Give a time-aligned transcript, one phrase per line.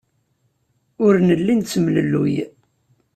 [1.05, 2.35] Ur nelli nettemlelluy.